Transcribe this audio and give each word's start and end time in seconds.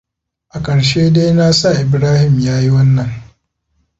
A 0.55 0.57
karshe 0.65 1.03
dai 1.13 1.31
na 1.33 1.51
sa 1.53 1.69
Ibrahim 1.83 2.33
ya 2.45 2.55
yi 2.63 2.69
wannan. 2.73 3.09